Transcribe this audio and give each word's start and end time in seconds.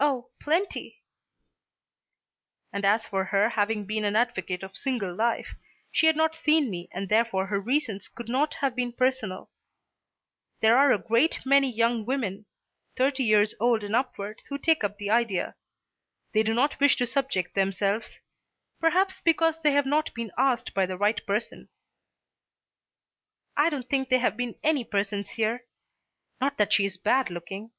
"Oh, 0.00 0.30
plenty." 0.40 1.02
"And 2.72 2.82
as 2.86 3.06
for 3.06 3.24
her 3.26 3.50
having 3.50 3.84
been 3.84 4.04
an 4.06 4.16
advocate 4.16 4.60
for 4.62 4.70
single 4.72 5.14
life, 5.14 5.54
she 5.92 6.06
had 6.06 6.16
not 6.16 6.34
seen 6.34 6.70
me 6.70 6.88
and 6.92 7.10
therefore 7.10 7.48
her 7.48 7.60
reasons 7.60 8.08
could 8.08 8.30
not 8.30 8.54
have 8.64 8.74
been 8.74 8.94
personal. 8.94 9.50
There 10.60 10.78
are 10.78 10.92
a 10.94 10.98
great 10.98 11.40
many 11.44 11.70
young 11.70 12.06
women, 12.06 12.46
thirty 12.96 13.22
years 13.22 13.54
old 13.60 13.84
and 13.84 13.94
upwards, 13.94 14.46
who 14.46 14.56
take 14.56 14.82
up 14.82 14.96
the 14.96 15.10
idea. 15.10 15.56
They 16.32 16.42
do 16.42 16.54
not 16.54 16.80
wish 16.80 16.96
to 16.96 17.06
subject 17.06 17.54
themselves, 17.54 18.18
perhaps 18.78 19.20
because 19.20 19.60
they 19.60 19.72
have 19.72 19.84
not 19.84 20.14
been 20.14 20.32
asked 20.38 20.72
by 20.72 20.86
the 20.86 20.96
right 20.96 21.20
person." 21.26 21.68
"I 23.58 23.68
don't 23.68 23.90
think 23.90 24.08
there 24.08 24.20
have 24.20 24.38
been 24.38 24.58
any 24.62 24.84
persons 24.84 25.28
here. 25.32 25.66
Not 26.40 26.56
that 26.56 26.72
she 26.72 26.86
is 26.86 26.96
bad 26.96 27.28
looking." 27.28 27.72